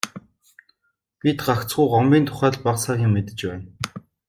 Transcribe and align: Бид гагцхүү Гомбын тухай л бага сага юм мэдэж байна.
Бид 1.21 1.37
гагцхүү 1.49 1.85
Гомбын 1.91 2.25
тухай 2.31 2.51
л 2.53 2.59
бага 2.65 2.79
сага 2.85 3.01
юм 3.07 3.13
мэдэж 3.19 3.39
байна. 3.51 3.65